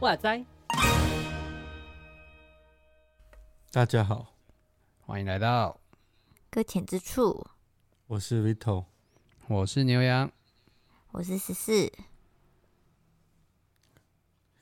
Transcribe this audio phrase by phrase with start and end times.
[0.00, 0.44] 哇塞！
[3.70, 4.34] 大家好，
[5.06, 5.78] 欢迎来到
[6.50, 7.46] 搁浅之处。
[8.08, 8.86] 我是 Vito，
[9.46, 10.32] 我是牛羊，
[11.12, 11.92] 我是十四。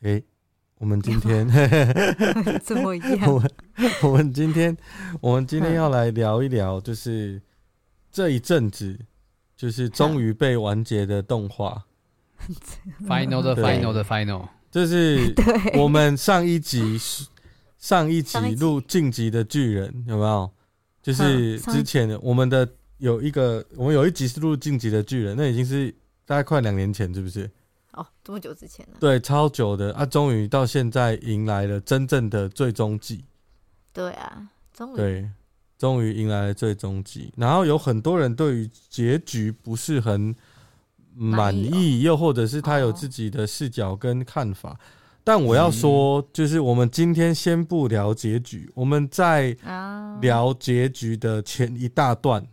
[0.03, 0.23] 哎，
[0.79, 1.49] 我们今天
[2.63, 3.33] 怎么样？
[3.33, 3.51] 我们
[4.03, 4.77] 我们今天
[5.21, 7.43] 我们今天要来聊一聊，就是
[8.13, 8.99] 这一阵子，
[9.57, 11.85] 就是终于被完结的动画。
[13.07, 14.49] Final 的 Final 的 Final。
[14.71, 15.35] 就是
[15.75, 16.97] 我们上一集
[17.79, 20.51] 上一集录《晋级的巨人》有没有？
[21.03, 25.93] 就是之前我们的有一个，我们有一集是录《晋级的巨人》，那已经是
[26.27, 27.51] 大概快两年前，是不是？
[27.93, 28.97] 哦，这么久之前了。
[29.01, 30.07] 对，超久的啊！
[30.07, 33.25] 终于到现在迎来了真正的最终季。
[33.93, 34.97] 对啊，终于。
[34.97, 35.31] 对，
[35.77, 37.33] 终于迎来了最终季。
[37.37, 40.35] 然后有很多人对于结局不是很。
[41.21, 44.79] 满意，又或者是他有自己的视角跟看法，
[45.25, 49.57] 但我要说，就是我们今天先不聊结局，我们在
[50.21, 52.47] 聊结局的前一大段，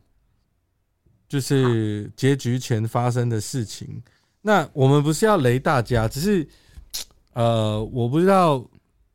[1.30, 4.02] 就是结局前发生的事情。
[4.48, 6.48] 那我们不是要雷大家，只是
[7.34, 8.64] 呃，我不知道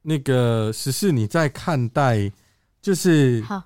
[0.02, 2.28] 那个十四你在看待，
[2.82, 3.62] 就是好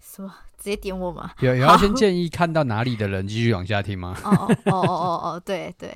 [0.00, 0.32] 什么？
[0.56, 1.32] 直接点我吗？
[1.40, 4.16] 有有要先 建议看到哪里的人继续往下听吗？
[4.22, 5.92] 哦哦哦哦哦，对对，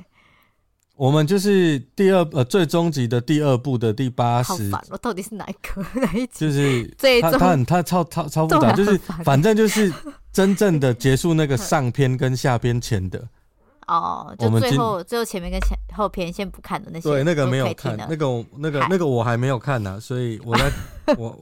[0.97, 4.51] 我们就是第二呃最终集的第二部的第八十。
[4.51, 6.47] 好烦，我到底是哪一个哪一集？
[6.47, 9.93] 就是他他很他超超超复杂，就是反正就是
[10.33, 13.25] 真正的结束那个 上篇跟下篇前的。
[13.87, 20.73] 哦，就最后最后前面跟前后篇先不看的那些，对那个没有看，那个那个那个我还没有看呢，所以我在
[21.19, 21.39] 我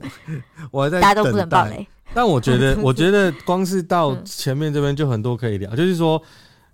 [0.71, 1.87] 我还在大家都不能爆雷。
[2.13, 6.21] 但我觉得，我觉得 光是到前面这边就很多可以聊，就是说，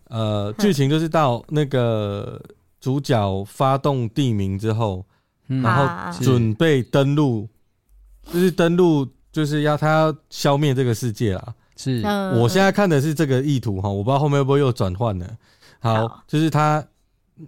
[0.08, 2.40] 呃，剧情就是到那个
[2.80, 5.04] 主角发动地名之后，
[5.46, 5.86] 然后
[6.22, 7.46] 准备登陆，
[8.32, 11.54] 就是登陆，就是要他要消灭这个世界啦。
[11.76, 12.02] 是，
[12.40, 15.26] 我现在看的是这个意图哈，我不知道后面会不会又转换了。
[15.80, 16.86] 好，就是他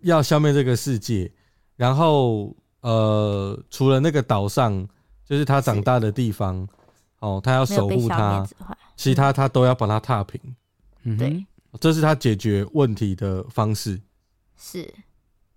[0.03, 1.31] 要消灭这个世界，
[1.77, 4.87] 然后呃，除了那个岛上，
[5.25, 6.67] 就是他长大的地方。
[7.21, 8.47] 哦，他要守护他，
[8.95, 10.41] 其他他都要把他踏平。
[11.03, 11.45] 嗯，对，
[11.81, 14.01] 这是他解决问题的方式。
[14.57, 14.89] 是，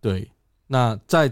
[0.02, 0.28] 对。
[0.66, 1.32] 那在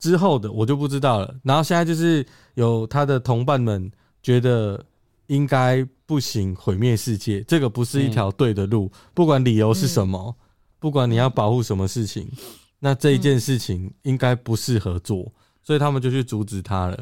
[0.00, 1.32] 之后的我就不知道了。
[1.44, 3.88] 然后现在就是有他的同伴们
[4.20, 4.84] 觉得
[5.28, 8.90] 应该不行，毁灭世界，这个不是一条对的路。
[9.14, 10.34] 不管理由是什么，
[10.78, 12.30] 不管你要保护什么事情，
[12.78, 16.98] 那这一件事情应该不适合做，所以他们就去阻止他了。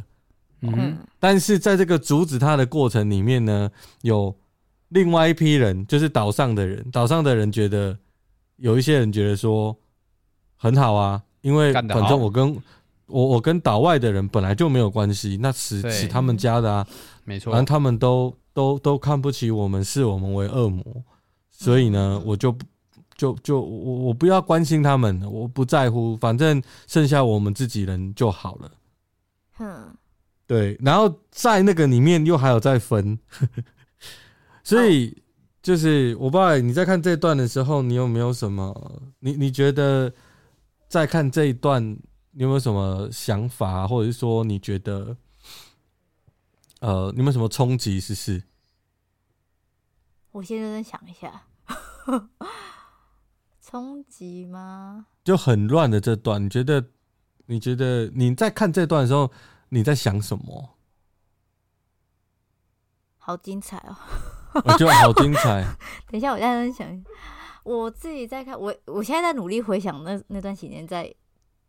[0.63, 3.71] 嗯，但是在这个阻止他的过程里面呢，
[4.01, 4.35] 有
[4.89, 6.91] 另外一批人，就是岛上的人。
[6.91, 7.97] 岛上的人觉得，
[8.57, 9.77] 有一些人觉得说
[10.57, 12.57] 很好啊，因为反正我跟
[13.07, 16.87] 我我跟岛外的人本来就没有关系，那是是他们家的啊，
[17.25, 17.53] 没错。
[17.53, 20.83] 反正他们都都都看不起我们，视我们为恶魔，
[21.51, 22.57] 所以呢，我就
[23.17, 28.71] 就就我我不要关心他们，我不在乎，反正剩下我们自己人就好了。
[29.55, 29.97] 哼。
[30.49, 33.19] 对，然后在那个里面又还有再分，
[34.63, 35.21] 所以
[35.61, 39.03] 就是我不知道你在看这段的时候，你有没有什么？
[39.19, 40.15] 你你觉得
[40.87, 41.83] 在看这一段，
[42.31, 45.17] 你有没有什么想法，或者是说你觉得，
[46.79, 47.99] 呃，你有没有什么冲击？
[47.99, 48.41] 是是？
[50.31, 51.43] 我现在在想一下，
[53.69, 55.07] 冲击吗？
[55.25, 56.91] 就很乱的这段，你觉得？
[57.49, 59.33] 你觉得你在看这段的时候？
[59.71, 60.79] 你在想什么？
[63.19, 63.97] 好精彩哦！
[64.65, 65.65] 我觉得好精彩。
[66.09, 67.05] 等一下，我现在在想，
[67.65, 71.13] 我自己在看，我我现在在努力回想那那段时间在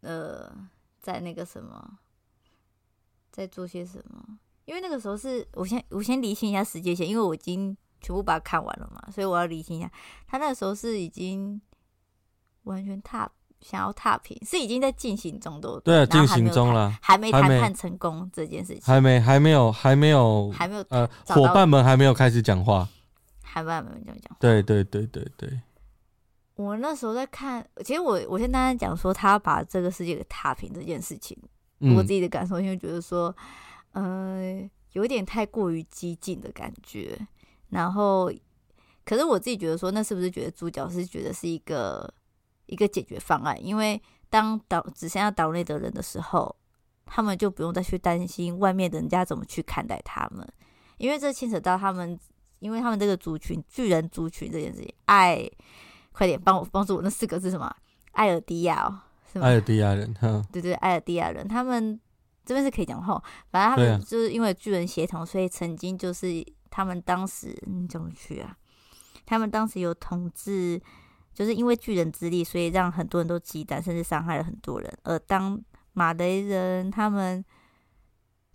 [0.01, 0.51] 呃
[0.99, 1.97] 在那个什么
[3.31, 9.91] 在做些什么，因为那个时候是我先我先理清一下时间线，因为我已经全部把它看完了嘛，所以我要理清一下，
[10.27, 11.59] 他那个时候是已经
[12.67, 13.29] 完全踏。
[13.59, 22.87] 想要踏平是已经在进行中的，对，进行中了，还没谈判成功这件事情，还没还没有还没有还没有呃，伙伴们还没有开始讲话，
[23.41, 23.91] 还没有没
[24.21, 25.59] 讲，对对对对对。
[26.53, 31.35] 我那时候在看，其实我我先刚刚讲说他把这个世界给踏平这件事情，
[31.79, 33.35] 嗯、我自己的感受，因为觉得说，
[33.93, 37.17] 呃，有一点太过于激进的感觉，
[37.69, 38.31] 然后，
[39.03, 42.13] 可是我自己觉得说，那是不是觉得主角是觉得是一个。
[42.67, 46.55] 一个解决方案，因为当岛只剩下岛内的人的时候，
[47.05, 50.47] 他们就不用再去担心外面的人家怎么去看待他们，
[50.97, 52.19] 因为这牵扯到他们，
[52.59, 54.93] 因为他们这个族群巨人族群这件事情。
[55.05, 55.49] 爱，
[56.11, 57.73] 快点帮我帮助我，那四个字什么？
[58.11, 58.99] 艾尔迪亚哦，
[59.31, 59.45] 是吗？
[59.47, 61.97] 艾尔迪亚人，哈，对对，艾尔迪亚人，他们
[62.45, 68.57] 这边是可以讲话，反正他们就是因为巨人协同，所以曾经就是他们当时你怎么去啊？
[69.25, 70.81] 他们当时有统治。
[71.37, 74.91] 就是因为巨人之力，所以让很多人都忌惮，甚至伤害了很多人。
[75.03, 75.63] 而当
[75.93, 77.45] 马雷人他们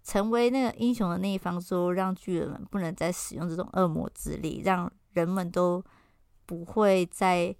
[0.02, 5.80] 成为那个英雄的那一方之后，让巨人们不能再使用这种恶魔之力，让人们都
[6.44, 7.54] 不会在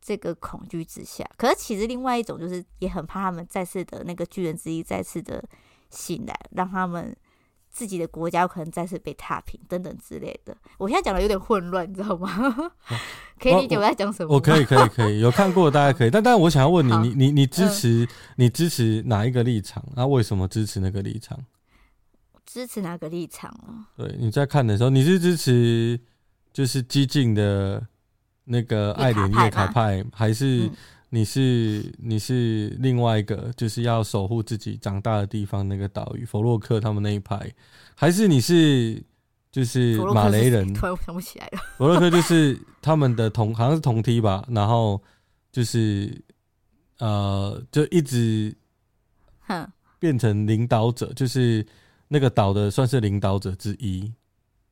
[0.00, 1.24] 这个恐惧之下。
[1.36, 5.40] 可是其实另外一种就是也很怕他们再次的那个巨人之力再次的
[5.90, 7.16] 醒来，让他们。
[7.78, 10.56] 自己的国家可能再次被踏平等等之类的。
[10.78, 12.28] 我现在讲的有点混乱，你知道吗？
[13.38, 14.34] 可以理解我在讲什么？
[14.34, 15.20] 我可以，可以，可以。
[15.20, 16.10] 有看过的大家可以。
[16.10, 19.80] 但但我想要问你，你你你支持、嗯、你支持哪一个立场？
[19.94, 21.38] 那、啊、为什么支持那个立场？
[22.44, 23.86] 支持哪个立场哦？
[23.96, 26.00] 对，你在看的时候，你是支持
[26.52, 27.86] 就是激进的
[28.42, 30.64] 那个爱莲叶卡派，还是？
[30.66, 30.72] 嗯
[31.10, 37.50] 你是你是另外一个，就是要守护自己长大的地方那个岛屿，佛洛克他们那一派，
[37.94, 39.02] 还是你是
[39.50, 40.74] 就是马雷人？
[40.74, 41.58] 突然想不起来了。
[41.78, 45.02] 弗洛克就是他们的同，好像是同梯吧，然后
[45.50, 46.22] 就是
[46.98, 48.54] 呃，就一直
[49.98, 51.66] 变成领导者，就是
[52.08, 54.12] 那个岛的算是领导者之一，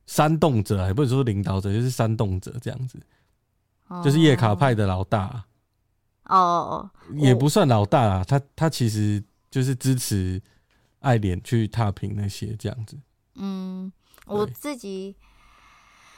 [0.05, 2.99] 煽动者，还不是说领导者，就是煽动者这样子，
[4.03, 5.43] 就是叶卡派的老大。
[6.29, 10.41] 哦，也不算老大啊，他他其实就是支持
[10.99, 12.97] 爱莲去踏平那些这样子。
[13.35, 13.91] 嗯，
[14.25, 15.15] 我自己，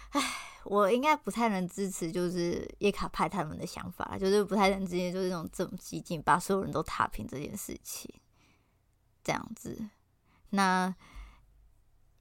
[0.09, 0.21] 唉，
[0.63, 8.11] 我应该不太能支持，就是叶卡派他们的想法，就是不太能支持，就是这种这种激进，把所有人都踏平这件事情，
[9.23, 9.77] 这样子。
[10.49, 10.91] 那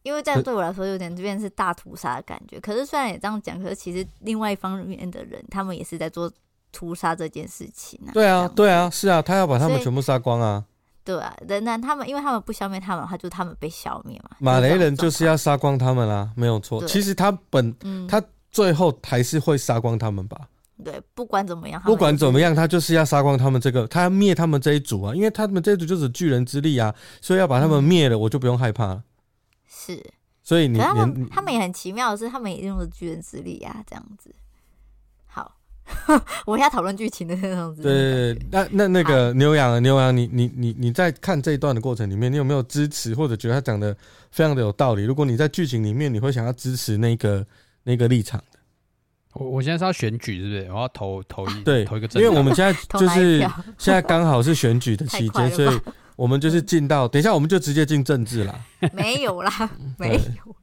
[0.02, 2.60] 因为这样对我来说有点这边是大屠杀的感觉。
[2.60, 6.30] 可是虽然也这样讲，可是其实另外一方面的人，他们也是在做。
[6.72, 10.64] 屠杀这件事情啊，对啊，对啊，是啊，他要把他们全部杀光啊，
[11.04, 14.36] 对啊，那那他们，因为他们不消灭他们，他就他们被消灭嘛。
[14.38, 16.84] 马雷人就是要杀光他们啦，没有错。
[16.86, 20.38] 其实他本、嗯、他最后还是会杀光他们吧？
[20.84, 29.02] 对，不管怎么样，不管怎么样，他就是要杀光他们这个，他要灭他们这一组啊，因为他们这一组就是巨人之力啊，所以要把他们灭了，我就不用害怕了。
[29.66, 30.00] 是，
[30.44, 34.32] 所以你他们他们也很奇妙的是，他们也用了巨人之力啊，这样子。
[36.46, 37.82] 我现在讨论剧情的那种子。
[37.82, 43.96] 对，那那那个牛羊，牛羊，你你你你在看这一段的过程里面，你有没有支持或者觉得他讲的
[44.30, 45.04] 非常的有道理？
[45.04, 47.46] 如果你在剧情里面，你会想要支持那个
[47.84, 48.58] 那个立场的？
[49.34, 50.72] 我我现在是要选举，是不是？
[50.72, 53.40] 我要投投一对投一个政，因为我们现在 就是
[53.78, 55.80] 现在刚好是选举的期间，所以
[56.16, 58.60] 我们就是进到，等一下我们就直接进政治啦。
[58.92, 60.56] 没有啦，没有。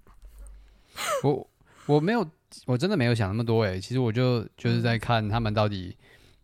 [1.23, 1.47] 我
[1.87, 2.25] 我没有。
[2.65, 5.95] 我真的没有想那么多诶，其实我就就是在看他们到底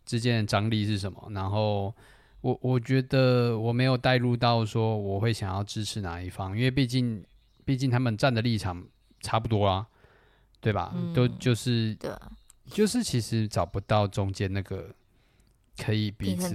[0.04, 1.94] 之间的张力是什么，然后
[2.40, 7.24] 我我觉得我没有带入到说我会想要支持哪一方，因为毕竟
[7.64, 8.84] 毕竟他们站的立场
[9.20, 9.86] 差不多啊，
[10.60, 10.92] 对吧？
[10.94, 12.10] 嗯、都就是对，
[12.66, 14.94] 就是其实找不到中间那个
[15.78, 16.54] 可以彼此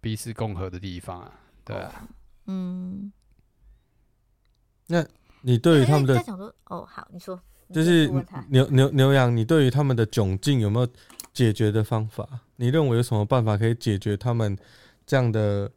[0.00, 1.32] 彼此共和的地方啊，
[1.64, 2.06] 对啊，
[2.46, 3.10] 嗯，
[4.86, 5.04] 那
[5.40, 7.40] 你对于他们的想说哦，好，你说。
[7.74, 8.08] 就是
[8.48, 10.86] 牛牛牛羊，你对于他们的窘境有没有
[11.32, 12.26] 解决的方法？
[12.56, 14.56] 你认为有什么办法可以解决他们
[15.04, 15.68] 这样的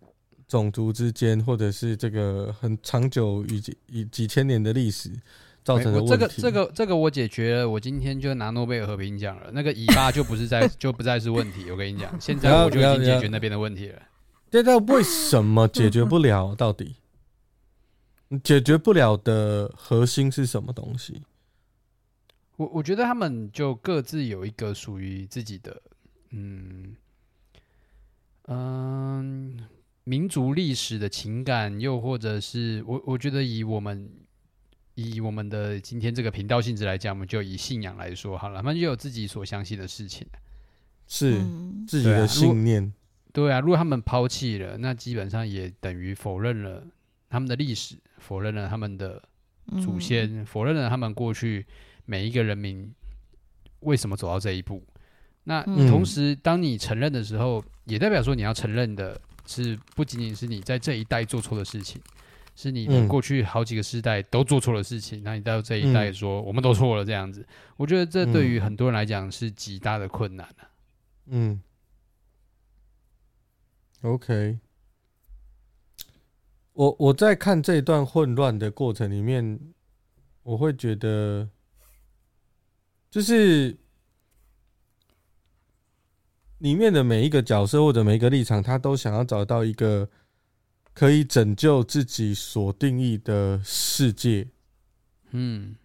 [0.48, 5.10] 种族之间，或者是这个很长久以及以几千年的历史
[5.63, 6.12] 造成的问题？
[6.12, 9.50] 这个这个这个我解决了，我今天就拿诺贝尔和平奖了。
[9.51, 11.72] 那个尾巴就不是在 就不再是问题。
[11.72, 14.00] 我跟你讲，现在我就已经解决那边的问题了。
[14.51, 16.54] 现在为什么解决不了？
[16.56, 16.96] 到底
[18.44, 21.24] 解决不了的核心是什么东西？
[22.58, 25.80] 我我觉得他们就各自有一个属于自己的，
[26.32, 26.96] 嗯
[28.48, 29.68] 嗯，
[30.04, 34.10] 民族历史的情感，又或者是我我觉得以我们
[34.96, 40.26] 以我们的今天这个频道性质来讲，我们就以信仰来说好了，他们就有自己所相信的事情，
[41.08, 41.40] 是
[41.88, 42.92] 自己的信念。
[43.34, 46.84] 对啊，如果他们抛弃了，那基本上也等于否认了
[47.30, 49.22] 他们的历史，否认了他们的
[49.84, 51.64] 祖先，否认了他们过去。
[52.08, 52.92] 每一个人民
[53.82, 54.84] 为什么走到这一步？
[55.44, 62.02] 那同时，当你承认的时候，也代表说你要承认的是不仅仅是你在这一代做错的事情，
[62.56, 65.22] 是你的过去好几个世代都做错了事情。
[65.24, 67.48] 那你到这一代说我们都错了这样子，
[67.78, 70.48] 我觉得这对于很多人来讲是极大的困难。
[71.28, 71.62] 嗯
[74.02, 74.60] ，OK，
[76.74, 79.60] 我我在看这一段混乱的过程里面，
[80.44, 81.50] 我会觉得，
[83.10, 83.76] 就是
[86.60, 90.08] 里面的每一个角色或者每一个立场，他都想要找到一个
[90.94, 94.48] 可以拯救自己所定义的世界。
[95.32, 95.76] 嗯，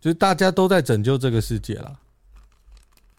[0.00, 2.00] 就是大家都在拯救这个世界啦，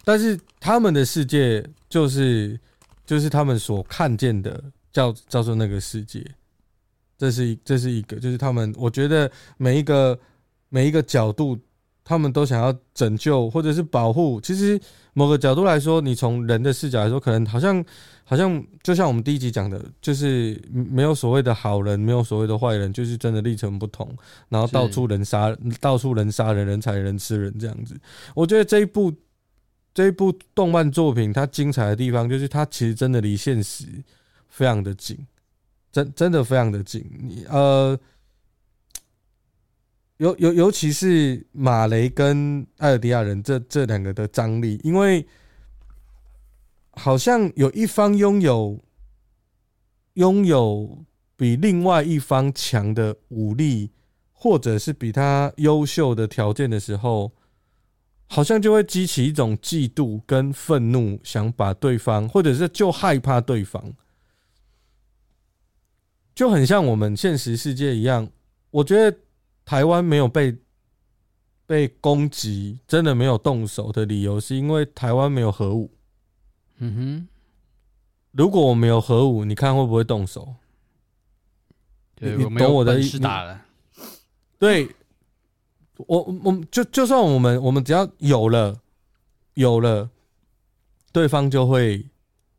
[0.03, 2.59] 但是他们的世界就是。
[3.09, 6.23] 就是他们所看见的叫叫做那个世界，
[7.17, 10.19] 这是一这是一个，就是他们我觉得每一个
[10.69, 11.57] 每一个角度，
[12.09, 14.41] 他们都想要拯救或者是保护。
[14.41, 14.81] 其实
[15.13, 17.85] 某个角度来说，你从人的视角来说，可能好像
[18.23, 24.11] 好像就像我们第一集讲的，就是没有所谓的好人，没有所谓的坏人，就是真的历程不同，
[24.47, 27.95] 然后到处人杀，到处人杀人，人踩人吃人这样子。
[28.33, 29.13] 我觉得这一部。
[29.91, 33.85] 这一部动漫作品，它精彩的地方就是它其实真的离现实
[34.47, 35.17] 非常的近，
[35.91, 37.03] 真真的非常的近。
[37.19, 37.99] 你呃，
[40.19, 45.27] 尤尤尤其是马雷跟艾尔迪亚人这这两个的张力，因为
[46.91, 48.79] 好像有一方拥有
[50.13, 51.03] 拥有
[51.35, 53.91] 比另外一方强的武力，
[54.31, 57.33] 或者是比他优秀的条件的时候。
[58.31, 63.91] 好像就会激起一种嫉妒跟愤怒，想把对方，或者是就害怕对方，
[66.35, 68.29] 就很像我们现实世界一样。
[68.69, 69.17] 我觉得
[69.69, 70.57] 台湾没有被
[71.67, 75.91] 被攻击，真的没有动手的理由，是因为台湾没有核武。
[76.77, 77.27] 嗯哼，
[78.31, 80.55] 如果我没有核武，你看会不会动手？
[82.15, 83.19] 对，你懂我的意思？
[83.19, 83.61] 打了
[84.57, 84.89] 对。
[86.07, 88.75] 我我就就算我们我们只要有了
[89.53, 90.09] 有了，
[91.11, 92.03] 对方就会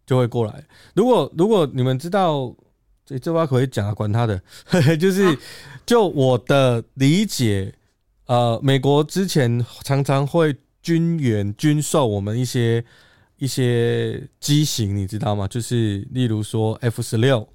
[0.07, 0.65] 就会过来。
[0.95, 2.55] 如果如果你们知道
[3.11, 4.41] 这这话可以讲啊，管他的，
[4.97, 5.37] 就是
[5.85, 7.75] 就我的理解，
[8.27, 12.85] 呃，美国之前常常会军援军售我们一些
[13.39, 15.49] 一些机型，你知道吗？
[15.49, 17.49] 就是例如说 F 十六，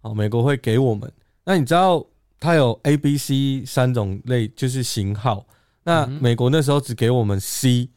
[0.00, 1.10] 哦，美国会给我们。
[1.44, 2.04] 那你知道？
[2.42, 5.46] 它有 A、B、C 三种类，就是型号。
[5.84, 7.90] 那美国那时候只给我们 C，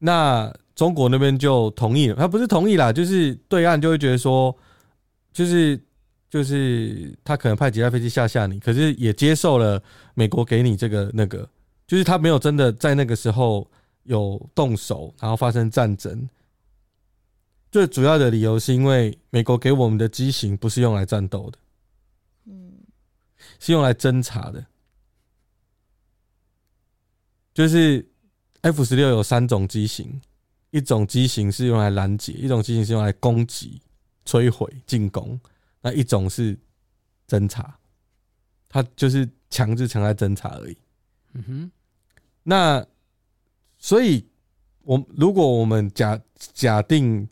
[0.00, 2.16] 那中国那边就同意了。
[2.16, 4.52] 他不是同意啦，就是对岸就会觉得说，
[5.32, 5.80] 就是
[6.28, 9.82] 就是他可能派几架飞机吓吓你，可是也接受了
[10.14, 11.48] 美国给你这个那个，
[11.86, 13.70] 就是他没有真的在那个时候
[14.04, 16.28] 有动手，然后发生战争。
[17.70, 21.58] 最主要的理由是因为美国给我们的机型不是用来战斗的。
[22.46, 22.72] 嗯
[23.58, 24.66] 是用来侦察的，
[27.54, 28.04] 就是
[28.62, 30.20] F 十六有三种机型，
[30.70, 33.80] 一种机型是用来拦截，一种机型是用来攻击、
[34.24, 35.38] 摧毁、进攻，
[35.80, 36.58] 那一种是
[37.28, 37.78] 侦查，
[38.68, 40.76] 他就是强制强在侦查而已。
[41.34, 41.70] 嗯哼，
[42.42, 42.86] 那
[43.78, 44.26] 所以，
[44.82, 47.28] 我如果我们假假定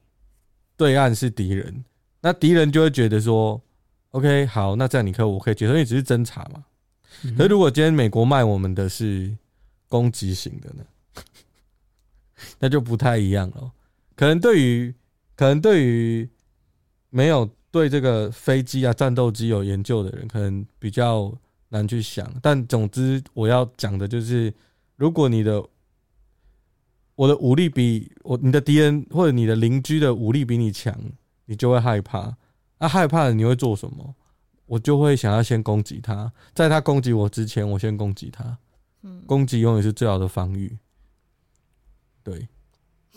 [0.76, 1.85] 对岸是敌人，
[2.20, 3.61] 那敌人就会觉得说。
[4.12, 6.64] OK，好，那这样你可以，我可以接受，因为只是侦查嘛。
[7.37, 9.32] 可是如果今天美国卖我们的是
[9.88, 10.85] 攻击型的呢，
[12.59, 13.70] 那就不太一样了。
[14.16, 14.92] 可能对于
[15.37, 16.28] 可能对于
[17.10, 21.32] 没有对这个飞机啊、战斗机有研究的人，可能比较
[21.68, 22.32] 难去想。
[22.40, 24.52] 但总之，我要讲的就是，
[24.96, 25.62] 如果你的
[27.14, 30.98] 我的武力比我你的敌人或者你的邻居的武力比你强，
[31.44, 32.36] 你就会害怕。
[32.78, 34.14] 那、啊、害怕了，你会做什么？
[34.64, 38.56] 我就会想要先攻击他，在他攻击我之前，我先攻击他。
[39.26, 40.78] 攻击永远是最好的防御。
[42.22, 42.48] 对，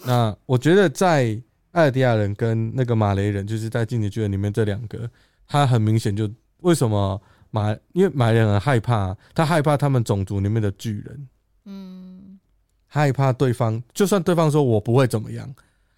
[0.05, 1.39] 那我觉得在
[1.73, 5.07] 艾尔迪亚人跟那个马雷人，就是在进击巨人里面这两个，
[5.45, 6.27] 他很明显就
[6.61, 11.27] 为什么马，因为马雷人很害怕，他害怕他们种族里面的巨人，
[11.65, 12.39] 嗯，
[12.87, 15.53] 害怕对方，就算对方说我不会怎么样，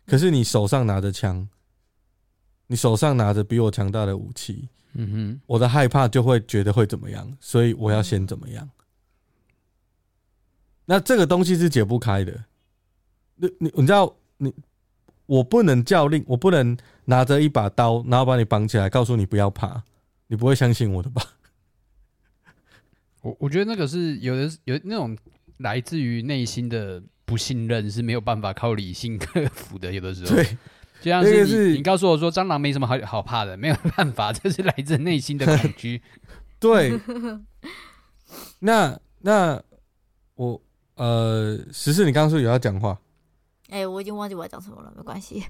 [0.06, 1.48] 可是你手上拿着枪。
[2.68, 8.68] 你手上拿着比我强大的武器，嗯哼，我的害怕就会觉得会怎么样，所以我要先怎么样。
[10.84, 12.44] 那这个东西是解不开的。
[13.36, 14.52] 你你你知道，你
[15.26, 19.84] 我不能教令，我不能拿着一把刀，然后把你绑起来，告诉你不要怕，
[20.28, 21.22] 你不会相信我的吧？
[23.22, 25.18] 我我觉得那个是有的，有那种
[25.58, 30.36] 来自于内心的不信任是没有办法靠理性克服的，有的时候。
[30.36, 30.58] 对。
[31.02, 36.02] 就像是你，是你告诉我说蟑螂没什么好好怕的，没有办法，这是来自内心的恐惧。
[36.58, 36.98] 对，
[38.60, 39.62] 那那
[40.36, 40.60] 我
[40.96, 42.98] 呃，十四，你刚刚说有要讲话？
[43.70, 45.44] 哎、欸，我已经忘记我要讲什么了，没关系。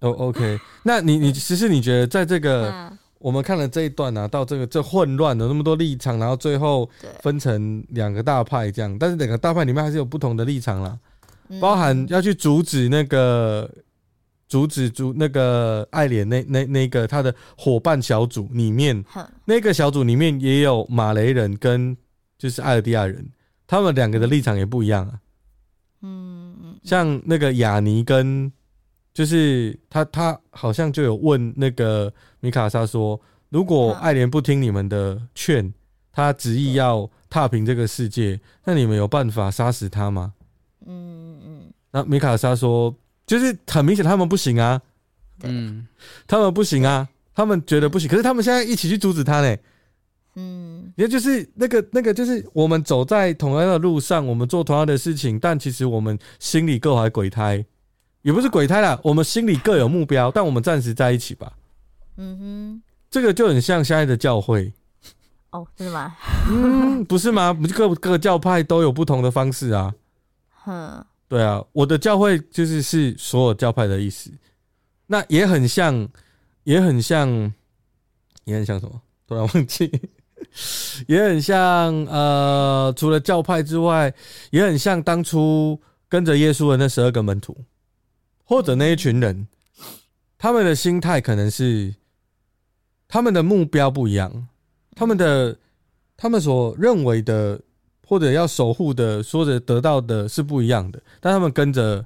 [0.00, 6.88] 哦，OK，那你你其实你觉得在这个、嗯、我们看了这一段啊，到这个这混乱的那么多立场，然后最后
[7.20, 10.98] 分成两个大派这样，但是两个大派里面还是有不同的立场啦，
[11.60, 13.68] 包含要去阻止那个
[14.48, 19.04] 阻止阻那个爱莲那那那个他的伙伴小组里面，
[19.44, 21.96] 那个小组里面也有马雷人跟
[22.38, 23.28] 就是艾尔迪亚人，
[23.66, 25.14] 他们两个的立场也不一样啊。
[25.14, 25.22] 嗯
[26.04, 26.41] 嗯，
[26.82, 28.50] 像那个雅尼跟，
[29.14, 33.20] 就是他他好像就有问那个米卡莎说，
[33.50, 35.72] 如果爱莲不听你们的劝，
[36.12, 40.32] 他执意要踏平这个世界，那你们有办法杀死他吗？
[40.86, 42.94] 嗯嗯，那米卡莎说，
[43.26, 44.80] 就是很明显他们不行啊，
[45.42, 45.86] 嗯，
[46.26, 49.56] 他们不行啊，他们觉得不行，可是他们现在一起去阻止他呢。
[50.34, 57.64] 嗯，也就是那个那个，就是我们走在同样的路上，我们做同样的事情，但其实我们心里各怀鬼胎，
[58.22, 61.52] 也不是鬼胎啦，我们心里各有目标，但我们暂时在一起吧。
[62.16, 64.72] 嗯哼，这个就很像现在的教会。
[65.50, 66.16] 哦，真的吗？
[66.48, 67.52] 嗯，不是吗？
[67.52, 69.94] 不是各各个教派都有不同的方式啊。
[70.64, 74.30] 哼，对啊，我的教会就是是所有教派的意思。
[75.06, 76.08] 那也很像，
[76.64, 77.28] 也很像，
[78.44, 78.98] 也很像什么？
[79.26, 79.90] 突然忘记。
[81.08, 84.12] 也很像，呃，除了教派之外，
[84.50, 87.56] 也很像当初跟着耶稣的那十二个门徒，
[88.44, 89.48] 或者那一群人，
[90.36, 91.94] 他们的心态可能是，
[93.08, 94.48] 他们的目标不一样，
[94.94, 95.56] 他们的，
[96.16, 97.58] 他们所认为的
[98.06, 102.04] 或者要守护的，说着得到的是不一样的，但他们跟着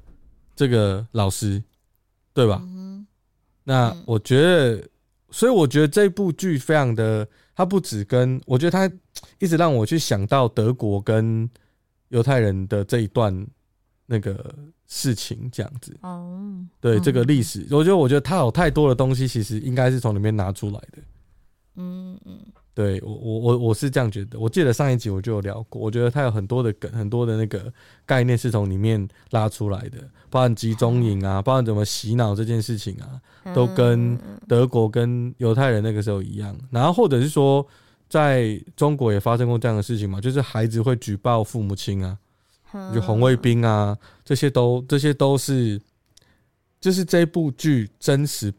[0.54, 1.60] 这个老师，
[2.32, 2.62] 对吧？
[3.64, 4.88] 那我觉得，
[5.30, 7.26] 所以我觉得这部剧非常的。
[7.56, 8.88] 他不止跟我觉得他
[9.38, 11.48] 一直让我去想到德国跟
[12.10, 13.46] 犹太人的这一段
[14.04, 14.54] 那个
[14.86, 15.96] 事情，这样子。
[16.02, 20.98] 哦，对这个历史，我觉得我觉得他有太多的东西，其实应该是从里面拿出来的。
[21.76, 22.38] 嗯嗯。
[22.76, 27.72] 对我我我我是这样觉得，我记得上一集我就有聊过，我觉得它有很多的梗，很多的那个
[28.04, 29.96] 概念是从里面拉出来的，
[30.28, 33.18] 包含集中营啊，包含怎么洗脑这件事情啊，
[33.54, 36.54] 都跟德国跟犹太人那个时候一样。
[36.70, 37.66] 然后或者是说，
[38.10, 42.18] 在中国也发生过这样的事情嘛，就是孩子会举报父母亲啊，
[42.94, 45.80] 就红卫兵啊，这些都这些都是，
[46.78, 48.52] 就是这部剧真实。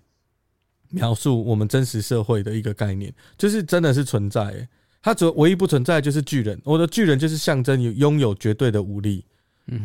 [0.90, 4.70] 描述我们真实社会的一个概念，就是真的是存在、欸。
[5.02, 6.60] 它只唯一不存在就是巨人。
[6.64, 9.24] 我的巨人就是象征有拥有绝对的武力，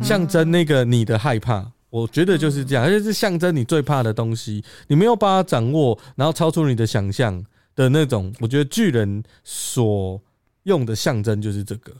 [0.02, 1.70] 象征那个你的害怕。
[1.90, 8.34] 我觉得就是这样，而且是象征你最怕的东西，你没有办法掌握，然后超出你的想象的那种。
[8.40, 10.20] 我觉得巨人所
[10.62, 11.94] 用的象征就是这个。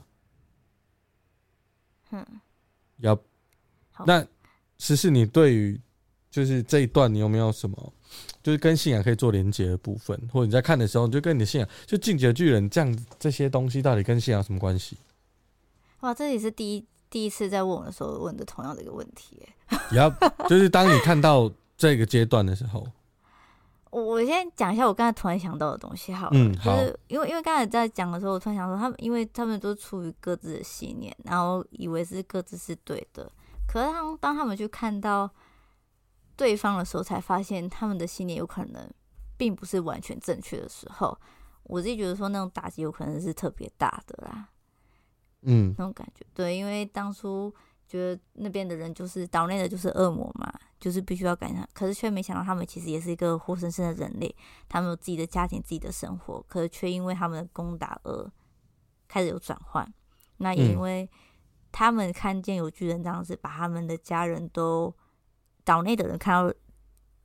[2.10, 2.26] 嗯，
[2.98, 3.18] 要
[4.06, 4.26] 那
[4.78, 5.78] 其实你对于
[6.30, 7.92] 就是这一段，你有没有什么？
[8.42, 14.96] 就是跟信仰可以做连接的部分，或者你在看的时候，你就跟你的信仰，就进击的巨人这样这些东西，到底跟信仰有什么关系？
[16.00, 19.40] 哇，这也是第一第一次在问我的时候问的同样的一个问题。
[19.92, 20.10] 也要
[20.48, 22.84] 就是当你看到这个阶段的时候，
[23.90, 33.30] 我我先讲一下我刚才突然想到的东西好了，嗯，好，就是因为因为刚才在讲的时候，我突然想说，他们因为他们都出于各自的信念，然后以为是各自是对的，
[33.68, 35.30] 可是当当他们去看到。
[36.36, 38.90] 对方的时候，才发现他们的信念有可能
[39.36, 41.16] 并不是完全正确的时候，
[41.64, 44.48] 我自己觉得说那种打击有可能是特别大的啦。
[45.42, 47.52] 嗯，那种感觉，对，因为当初
[47.88, 54.34] 觉得那边的人就是岛内的，就是恶魔嘛，就是必须要赶上，可是却没想到他们其实也是一个活生生的人类，
[54.68, 58.30] 他们有自己的家庭、自己的生活，可是却因为他们的攻打而
[59.08, 59.92] 开始有转换。
[60.36, 61.10] 那也因为
[61.72, 64.94] 他们看见有巨人这样子，把他们的家人都。
[65.64, 66.52] 岛内的人看到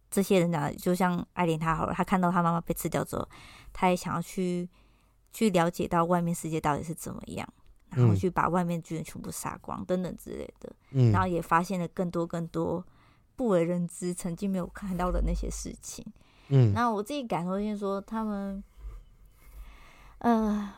[0.10, 3.28] 这些人讲，就像爱莲他好了，他看到他妈妈被吃掉之后，
[3.74, 4.70] 他也想要去
[5.34, 7.48] 去了解到外面世界到底是怎么样，
[7.90, 12.84] 然后去把外面的巨人全部杀光等等之类的，嗯，然后也发现了更多更多
[13.36, 16.06] 不为人知、曾经没有看到的那些事情，
[16.48, 18.64] 嗯，那我自己感受就是说，他们，
[20.20, 20.74] 呃，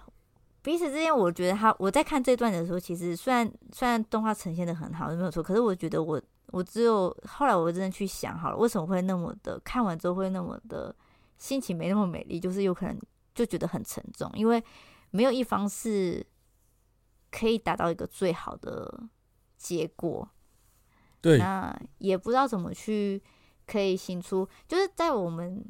[0.64, 6.20] 彼此之间，我觉得他我在看这段的时候，其实虽然虽然动画呈现的很好，没有错，可是我觉得我。
[6.52, 10.96] 我只有后来，我真的去想好了，为什么会那么的看完之后会那么的
[11.38, 13.00] 心情没那么美丽，就是有可能
[13.34, 14.64] 就觉得很沉重，因为
[15.12, 16.26] 没有一方是
[17.32, 19.04] 可以达到一个最好的
[19.58, 20.28] 结果。
[21.22, 23.22] 对，那也不知道怎么去
[23.68, 25.64] 可以行出，就是在我们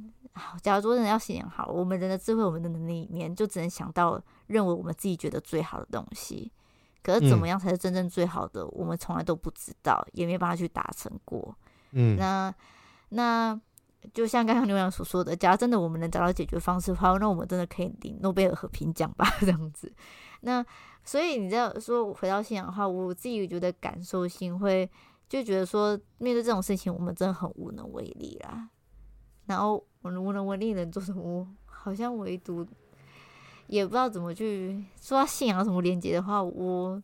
[0.61, 6.51] 假如说人要想好，我们人的智慧，我们的能力里面，就只能想到认为我们自己觉得最好的东西。
[7.01, 8.61] 可是怎么样才是真正最好的？
[8.61, 11.55] 嗯、我们从来都不知道，也没办法去达成过。
[11.91, 12.53] 嗯，那
[13.09, 13.59] 那
[14.13, 19.25] 就像刚刚刘洋所说的，假如真的我们能找到解决方式的话，那我们真的可以领诺贝尔和平奖吧？
[19.39, 19.91] 这样子。
[20.41, 20.65] 那
[21.03, 24.89] 所以你知道说回到信仰的话，我自己觉得感受性会
[25.27, 28.69] 就觉得说，面对这种事情，我们真的很无能为力啦。
[29.45, 31.47] 然后我们无能为力能做什么？
[31.65, 32.65] 好像唯独
[33.69, 37.01] 也不知道怎么去说到信仰什么连接的话，我。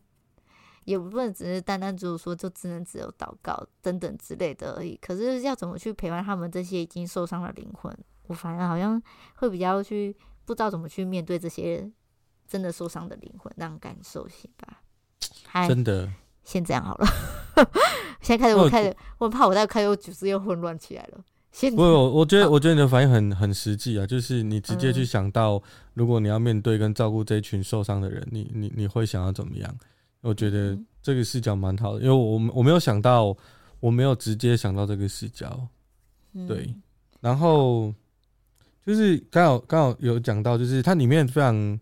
[0.84, 4.96] 也不能只是单单只有说，就只能只有祷告等等之类的而已。
[5.02, 7.92] 可是要怎么去陪伴他们这些已经受伤的灵魂？
[8.28, 9.02] 我反而好像
[9.34, 11.90] 会比较去不知道怎么去面对这些
[12.46, 14.80] 真的受伤的灵魂，让感受性吧。
[15.66, 16.08] 真的，
[16.44, 17.06] 先这样好了。
[18.22, 21.24] 现在开始，我开始，我怕我再开始，组织又混乱起来了。
[21.56, 25.62] 先不，我我觉得，我觉得你的反应很很实际啊，就是你直接去想到，
[25.94, 29.74] 如果你要面对跟照顾这一群受伤的人，你你你会想要怎么样？
[30.20, 33.34] 我觉得这个视角蛮好的，因为我我没有想到，
[33.80, 35.66] 我没有直接想到这个视角，
[36.46, 36.74] 对。
[37.20, 37.90] 然后
[38.84, 41.80] 就是刚好刚好有讲到，就是它里面非常，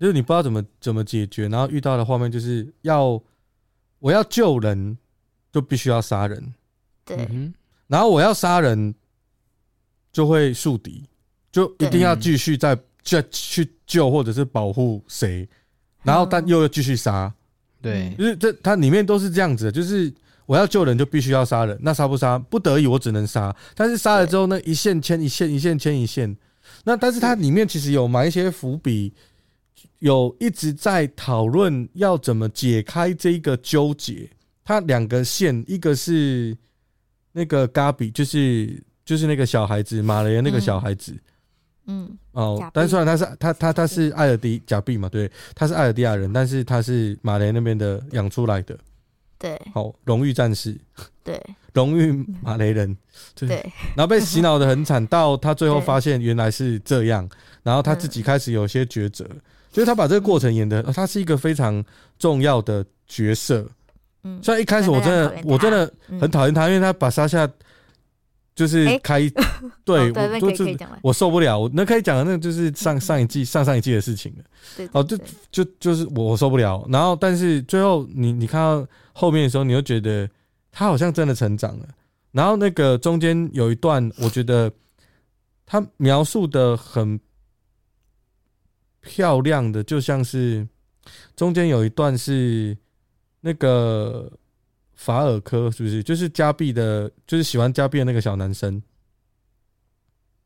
[0.00, 3.22] 就是你不知道怎么怎么解决，然后遇到的画面就是要
[3.98, 4.96] 我要救人，
[5.52, 6.54] 就必须要杀人，
[7.04, 7.28] 对。
[7.88, 8.94] 然后我要杀人，
[10.12, 11.02] 就会树敌，
[11.50, 15.48] 就一定要继续再再去救或者是保护谁，
[16.02, 17.32] 然后但又要继续杀。
[17.80, 20.12] 对，就是这它里面都是这样子的，就是
[20.46, 22.38] 我要救人就必须要杀人，那杀不杀？
[22.38, 26.36] 不得已我只能杀，但是杀了之后呢，一线牵一线，一线牵一线，
[26.84, 29.14] 那但是它里面其实有埋一些伏笔，
[30.00, 34.28] 有一直在讨论要怎么解开这一个纠结。
[34.64, 36.54] 它两个线，一个是
[37.32, 41.16] 那个嘎比，就是就是那个小孩子马雷那个小孩子。
[41.90, 48.78] 嗯哦，但虽然他是他他他是艾尔迪假币嘛，对，他是艾尔迪亚人，但是他是马雷那边的养出来的，
[49.38, 50.76] 对，好荣誉战士，
[51.24, 52.12] 对， 荣誉
[52.42, 52.94] 马雷人，
[53.34, 53.64] 对，
[53.96, 57.26] 然后被洗脑的很惨，到他最后发现原来是这样，
[57.62, 59.24] 然后他自己开始有些抉择，
[59.72, 61.82] 就是他把这个过程演的，他是一个非常
[62.18, 63.66] 重要的角色，
[64.28, 67.48] 嗯，虽然一开始我真的我真的很讨厌他，因为他把沙夏。
[68.58, 69.20] 就是开，
[69.86, 74.88] 对，我就是我受不了，我那可以讲的，那个就是上上一季、上上一季的事情了。
[74.94, 75.16] 哦，就
[75.52, 76.84] 就就是我我受不了。
[76.88, 80.28] 然后，但是最后你你看到后面的时候，你又觉得
[80.72, 81.86] 他好像真的成长了。
[82.32, 84.68] 然后那个中间有一段，我觉得
[85.64, 87.20] 他描述的很
[89.00, 90.66] 漂亮的，就像是
[91.36, 92.76] 中间有一段是
[93.40, 94.30] 那个。
[95.00, 97.08] 法尔科是不是就是加币的？
[97.24, 98.82] 就是喜欢加币的那个小男生。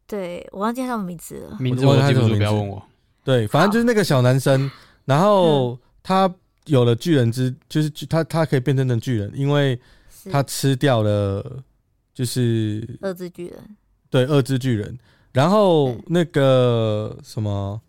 [0.06, 2.86] 对，我忘记他的名字了，名字我记不住，不要问我。
[3.24, 4.70] 对，反正就是那个小男生，
[5.06, 6.30] 然后他
[6.66, 9.80] 有了巨人之，就是他他可以变成成巨人，因为
[10.30, 11.62] 他吃掉了
[12.12, 13.58] 就是二只巨人。
[14.10, 14.98] 对，二只巨人。
[15.32, 17.80] 然后那个什么，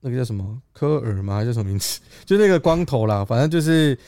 [0.00, 1.36] 那个叫什么科尔吗？
[1.36, 2.00] 还是什么名字？
[2.24, 3.98] 就那个光头啦，反正就是。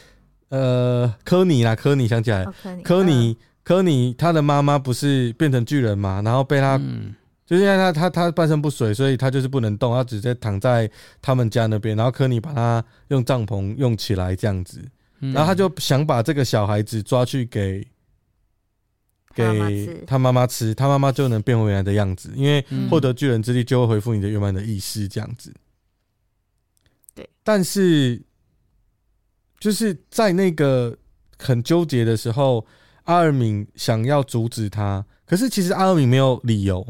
[0.55, 2.45] 呃，科尼啦，科尼想起来，
[2.85, 6.21] 科尼，科尼，他的妈妈不是变成巨人嘛？
[6.23, 6.77] 然后被他，
[7.47, 10.91] 就是因为他他他半身不遂，所以他就是不能动，他直接躺在
[11.23, 11.97] 他们家那边。
[11.97, 14.79] 然后科尼把他用帐篷用起来这样子，
[15.21, 17.83] 然后他就想把这个小孩子抓去给
[19.35, 25.51] 给他妈妈吃，他妈妈就能变回原来的样子，因为获得巨人之力就会恢复你的原本的意识这样子。
[27.43, 28.23] 但是。
[29.61, 30.99] 就是在那个
[31.39, 32.67] 很纠结的时候，
[33.05, 36.85] 阿尔敏想要阻止他，可是其实阿尔敏没有理由。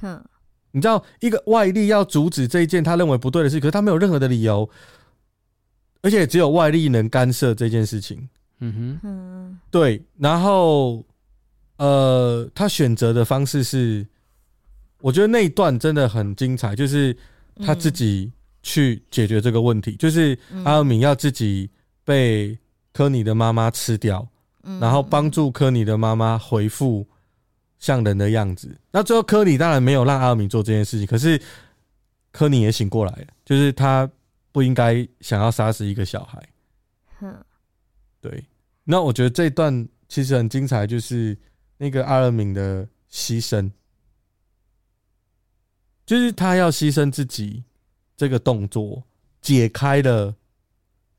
[0.00, 0.24] 哼，
[0.70, 4.66] 你知道，一个外力要阻止这一件他认为不对的事，可是他没有任何的理由，
[6.00, 8.26] 而且只有外力能干涉这件事情。
[8.60, 10.02] 嗯哼，对。
[10.16, 11.04] 然后，
[11.76, 14.06] 呃，他选择的方式是，
[15.02, 17.14] 我觉得那一段真的很精彩，就是
[17.62, 18.32] 他自己。
[18.66, 21.70] 去解决这个问题，就是阿尔敏要自己
[22.02, 22.58] 被
[22.92, 24.28] 科尼的妈妈吃掉，
[24.80, 27.06] 然后帮助科尼的妈妈回复
[27.78, 28.76] 像人的样子。
[28.90, 31.40] 那最后科尼当然没有让阿尔敏做这件事情，可是
[32.32, 34.10] 科尼也醒过来了，就是他
[34.50, 36.48] 不应该想要杀死一个小孩。
[38.20, 38.44] 对。
[38.82, 41.38] 那我觉得这一段其实很精彩，就是
[41.78, 43.70] 那个阿尔敏的牺牲，
[46.04, 47.62] 就是他要牺牲自己。
[48.16, 49.02] 这个动作
[49.42, 50.34] 解开了，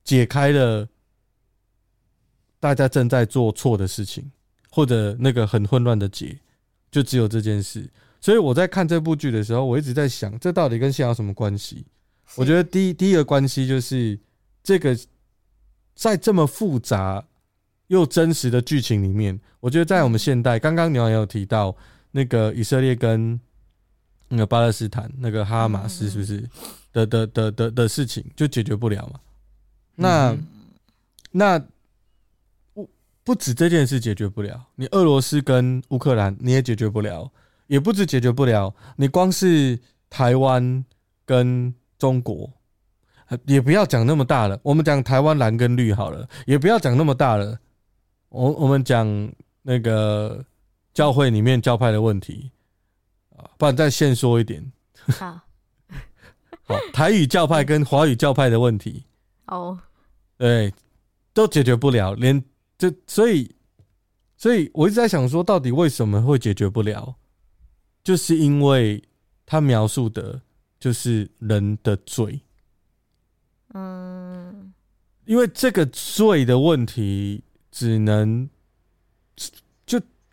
[0.03, 0.87] 解开了
[2.59, 4.31] 大家正在做错的事情，
[4.71, 6.39] 或者那个很混乱的结，
[6.89, 7.89] 就只有这件事。
[8.19, 11.85] 所以我在看这部剧的时候，我一直在想，这到底跟信仰有什么关系？
[12.35, 14.19] 我觉得第一第一个关系就是
[14.63, 14.97] 这个
[15.95, 17.25] 在这么复杂
[17.87, 21.77] 又真实的剧情里面，我觉得在我们现代，刚刚牛也有提到
[22.11, 23.39] 那个以色列跟
[24.27, 26.49] 那个巴勒斯坦那个哈马斯是不是
[26.91, 29.19] 的的的的的事情就解决不了嘛？
[29.95, 30.37] 那
[31.31, 31.59] 那
[32.73, 32.89] 不
[33.23, 37.31] 不止这件事解决不了，你俄罗斯跟乌克兰你也解决不了，
[37.67, 40.85] 也不止解决不了，你光是台湾
[41.25, 42.51] 跟中国。
[43.45, 47.59] 也不要讲那么大了，我们讲台湾蓝跟绿好了，也不要讲那么大了。
[48.29, 49.05] 我我们讲
[49.63, 50.41] 那个
[50.93, 52.49] 教会里面教派的问题
[53.37, 54.71] 啊，不然再先说一点。
[55.05, 55.39] 好，
[56.67, 59.05] 好，台语教派跟华语教派的问题
[59.45, 59.79] 哦，
[60.37, 60.73] 对，
[61.33, 62.43] 都解决不了，连
[62.77, 63.49] 这所以，
[64.35, 67.15] 所以我一直在想说，到底为什么会解决不了？
[68.03, 69.01] 就是因为
[69.45, 70.41] 他描述的
[70.79, 72.39] 就是人的罪。
[73.73, 74.73] 嗯，
[75.25, 78.49] 因为这个罪的问题只能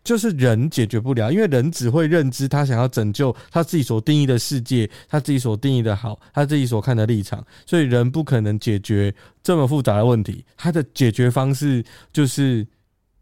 [0.05, 9.13] 就是人解决不了，因为人只会认知他想要拯救他自己所定义的世界，他自己所定义的好，他自己所看的立场，所以人不可能解决
[9.43, 10.45] 这么复杂的问题。
[10.55, 12.65] 他的解决方式就是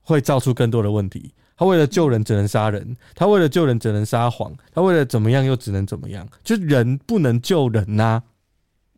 [0.02, 1.34] 会造出更多的问题。
[1.56, 8.22] 他为了救人只能杀人，他为了救人只能撒谎，他为了怎么样又只能怎么样，就人不能救人呐、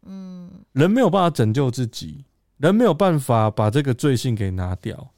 [0.06, 0.50] 嗯。
[0.72, 2.26] 人没有办法拯救自己，
[2.58, 5.12] 人没有办法把这个罪性给拿掉。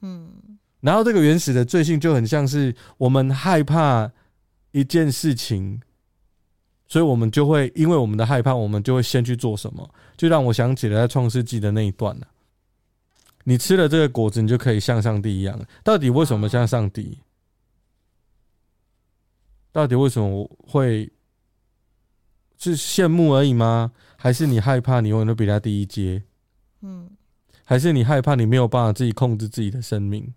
[0.00, 0.51] 嗯，
[0.82, 4.12] 然后这个原始的罪性就很像是我们害怕
[4.72, 5.80] 一件事情，
[6.86, 9.88] 所以我们就会因为我们的害怕，我们就会先去做什么。
[10.16, 12.28] 就让我想起了在创世纪的那一段了。
[13.44, 15.58] 你吃了这个果子，你就可以像上帝一样。
[15.82, 17.18] 到底为什么像上帝？
[19.72, 21.10] 到底为什么会
[22.58, 23.92] 是羡慕而已吗？
[24.16, 26.22] 还是你害怕你永远都比他低一阶？
[26.82, 27.10] 嗯，
[27.64, 30.32] 还是你害怕你没有办法自己控制自己的生命？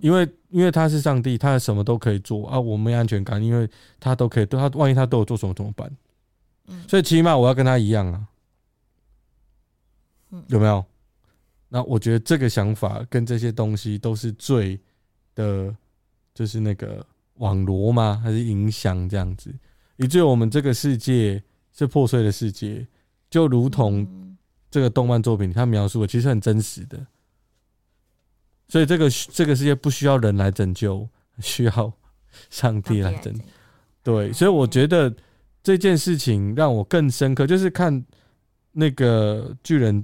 [0.00, 5.90] 因为因为他是上帝，他什么都可以做啊，我没安全感，因为他都可以，对他万一他对我做什么怎么办？
[6.88, 8.26] 所以起码我要跟他一样啊，
[10.48, 10.84] 有没有？
[11.68, 14.78] 那我觉得这个想法跟这些东西都是罪
[15.34, 15.74] 的，
[16.34, 18.20] 就是那个网罗吗？
[18.22, 19.54] 还是影响这样子？
[19.96, 22.86] 以至于我们这个世界是破碎的世界，
[23.28, 24.36] 就如同
[24.70, 27.06] 这个动漫作品，它描述的其实很真实的。
[28.70, 31.06] 所以这个这个世界不需要人来拯救，
[31.40, 31.92] 需要
[32.48, 33.44] 上帝来拯救。
[34.02, 35.12] 对，所以我觉得
[35.62, 38.02] 这件事情让我更深刻，就是看
[38.72, 40.02] 那个巨人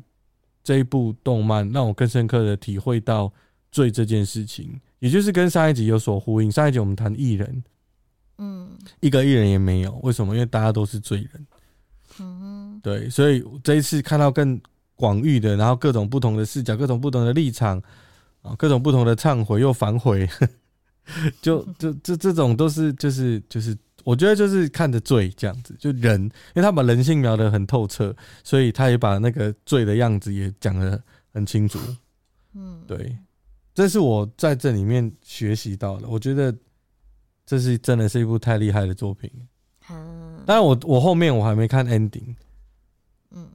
[0.62, 3.32] 这一部动漫，让我更深刻的体会到
[3.70, 6.50] 罪这件事情，也就是跟上一集有所呼应。
[6.50, 7.64] 上一集我们谈艺人。
[8.38, 8.68] 嗯，
[9.00, 10.34] 一个艺人也没有，为什么？
[10.34, 11.46] 因为大家都是罪人。
[12.18, 14.60] 嗯，对，所以这一次看到更
[14.94, 17.82] 广域的，然后各种不同的视角，各种不同的立场，
[18.46, 20.28] 啊，各种不同的忏悔又反悔，
[21.42, 31.78] 就就这这种都是就是就是，我觉得就是看着罪这样子，就人，因为他把人性描得很透彻，所以他也把那个罪的样子也讲得很清楚。
[32.54, 33.18] 嗯，对，
[33.74, 36.54] 这是我在这里面学习到的，我觉得。
[37.48, 39.30] 这是真的是一部太厉害的作品，
[39.88, 42.34] 嗯，当然我我后面我还没看 ending，
[43.30, 43.48] 嗯，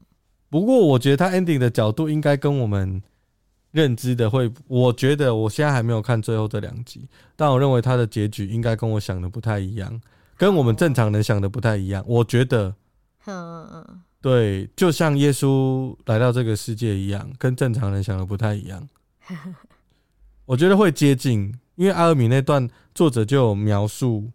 [0.49, 3.03] 不过我觉得他 ending 的角度应该跟我们
[3.71, 10.01] 认知的会，我觉得我现在还没有看最后这两集，但我认为他的结局应该跟我想的不太一样，
[10.37, 12.75] 跟我们正常人想的不太一样，我觉得，
[13.25, 18.87] 嗯，对，就像耶稣来到这个世界一样，跟正常人想的不太一样，
[20.45, 21.53] 我觉得会接近。
[21.75, 24.29] 因为阿尔米那段作者就有描述，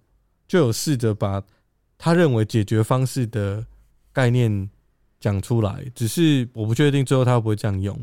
[0.48, 1.40] 就有试着把
[1.96, 3.64] 他认为解决方式的
[4.12, 4.68] 概念
[5.20, 7.96] 讲出来，只是我不确定最后他会不会这样用，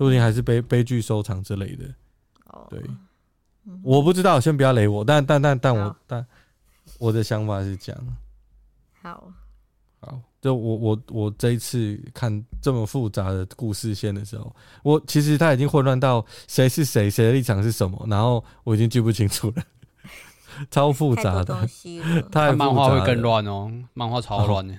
[0.00, 1.84] 说不定还是悲悲剧收场之类的。
[2.70, 2.82] 对，
[3.82, 6.26] 我不知道，先不要雷我，但但但但我但
[6.98, 8.16] 我的想法是这样。
[9.02, 9.30] 好，
[10.00, 10.18] 好。
[10.40, 19.62] 就我我我这一次看这么复杂的故事线的时候，我其实他已经混乱到谁是谁，谁的立场是什么，然后我已经记不清楚了，
[20.72, 21.68] 超复杂的。
[22.32, 24.72] 他漫画会更乱哦，漫画超乱的。
[24.72, 24.78] 哦，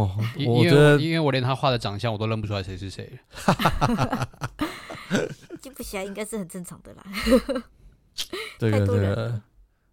[0.00, 3.18] 我觉得因为我连他画的长相我都认不出来谁是谁。
[5.60, 7.04] 记不起来应该是很正常的啦。
[8.58, 9.42] 这个这个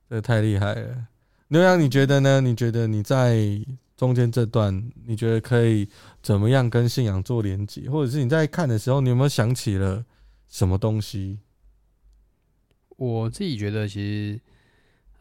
[0.10, 1.08] 这个太厉害了。
[1.50, 2.42] 牛羊，你觉得呢？
[2.42, 3.64] 你觉得你在？
[3.98, 5.88] 中间这段你觉得可以
[6.24, 10.04] 怎么样跟信仰做连接，或者是你在看的时候，你有没有想起了
[10.48, 11.38] 什么东西？
[12.98, 14.02] 我自己觉得，其
[14.34, 14.42] 实，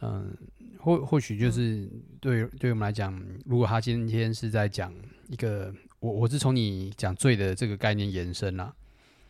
[0.00, 0.34] 嗯，
[0.80, 1.88] 或或许就是
[2.20, 4.92] 对对我们来讲，如果他今天是在讲
[5.28, 8.74] 一个，我我是从你讲罪的这个概念延伸啦，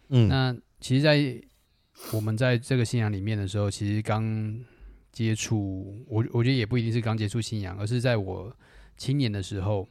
[0.09, 1.43] 嗯，那其实，在
[2.13, 4.59] 我们在这个信仰里面的时候，其实刚
[5.13, 8.57] 接触，我我觉得也不一定是刚接触信仰，而是在我
[8.97, 9.87] 青年的时候，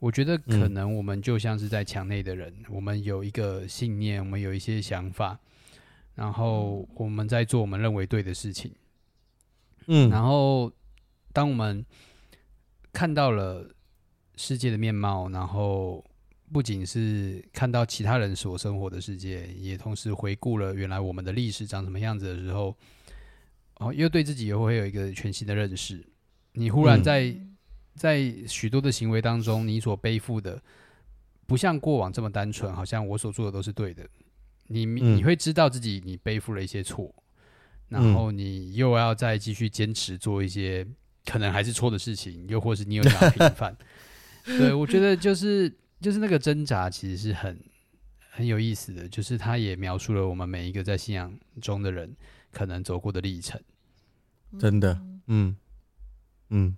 [0.00, 5.38] 我觉得可能我们就像是在墙内的人，嗯、我们有一个信念，我们有一些想法，
[6.14, 8.72] 然后我们在做我们认为对的事情，
[9.86, 10.72] 嗯，然后
[11.34, 11.84] 当我们
[12.94, 13.68] 看到了
[14.36, 16.02] 世界的面貌，然后。
[16.52, 22.76] 不仅是看到其他人所生活的世界，也同时回顾了原来我们的历史长什么样子的时候，
[23.78, 26.06] 哦，又对自己也会有一个全新的认识。
[26.52, 27.56] 你忽然在、嗯、
[27.96, 30.62] 在许多的行为当中，你所背负的
[31.46, 34.06] 不像过往这么单纯，好像我所做的都是对的。
[34.66, 37.12] 你你会知道自己你背负了一些错，
[37.88, 40.86] 然后你又要再继续坚持做一些
[41.24, 43.76] 可能还是错的事情，又或是你有想要平反。
[44.44, 45.72] 对，我觉得就是。
[46.00, 47.58] 就是那个挣扎，其实是很
[48.30, 49.08] 很有意思的。
[49.08, 51.32] 就是他也描述了我们每一个在信仰
[51.62, 52.14] 中的人
[52.52, 53.58] 可能走过的历程。
[54.58, 55.56] 真的，嗯
[56.50, 56.76] 嗯，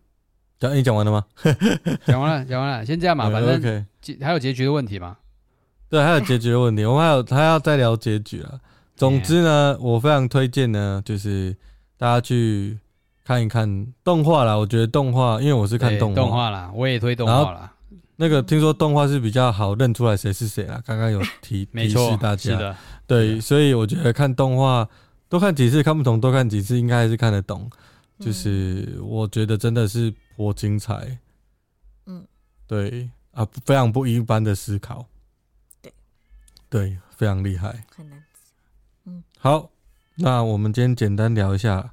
[0.61, 1.26] 讲你讲完了吗？
[2.06, 3.28] 讲完了，讲完了，先这样嘛。
[3.28, 5.18] 反正结还有结局的问题吗？
[5.88, 6.85] 对，还有结局的问题。
[6.85, 8.61] 我们还有还要再聊结局了。
[8.94, 11.56] 总之呢，我非常推荐呢，就是
[11.96, 12.78] 大家去
[13.26, 14.54] 看一看动画啦。
[14.54, 16.14] 我觉得动画，因为我是看动画。
[16.14, 17.72] 动画啦，我也推动画啦。
[18.14, 20.80] 那个听说动画是比较好认出来谁是谁啦？
[20.86, 24.88] 刚刚有提 提示大家，是的，对，所以我觉得看动画
[25.28, 27.68] 多看几次，看不懂多看几次，应该还是看得懂。
[28.18, 31.18] 就是我觉得真的是颇精彩，
[32.06, 32.24] 嗯，
[32.66, 35.04] 对啊，非常不一般的思考，
[35.82, 35.92] 对，
[36.70, 38.24] 对，非常厉害，很难，
[39.04, 39.68] 嗯，好，
[40.14, 41.92] 那我们今天简单聊一下，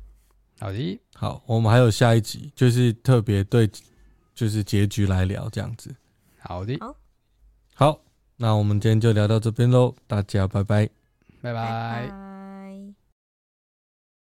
[0.61, 3.65] 好的，好，我们还有下一集，就是特别对，
[4.35, 5.89] 就是结局来聊这样子。
[6.37, 6.95] 好的，好，
[7.75, 8.01] 好，
[8.35, 10.89] 那我们今天就聊到这边喽，大家拜拜，
[11.41, 12.22] 拜拜。